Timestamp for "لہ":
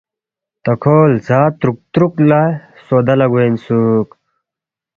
2.29-2.41, 3.19-3.27